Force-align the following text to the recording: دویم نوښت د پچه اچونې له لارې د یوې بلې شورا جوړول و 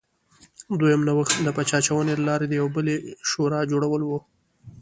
دویم 0.79 1.01
نوښت 1.07 1.33
د 1.45 1.47
پچه 1.55 1.75
اچونې 1.81 2.13
له 2.17 2.23
لارې 2.29 2.45
د 2.47 2.53
یوې 2.59 2.71
بلې 2.75 2.95
شورا 3.29 3.59
جوړول 3.71 4.01
و 4.05 4.09